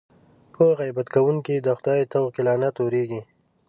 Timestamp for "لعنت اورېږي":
2.47-3.21